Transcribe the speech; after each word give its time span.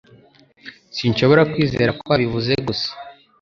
Sinshobora 0.95 1.41
kwizera 1.51 1.91
ko 1.99 2.03
wabivuze 2.11 2.53
gusa 2.67 2.89